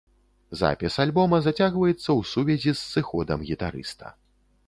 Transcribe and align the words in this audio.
Запіс 0.61 0.95
альбома 1.03 1.39
зацягваецца 1.47 1.95
ў 1.97 2.21
сувязі 2.31 2.71
з 2.75 2.79
сыходам 2.93 3.47
гітарыста. 3.53 4.13